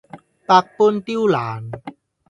[0.47, 1.69] 百般刁難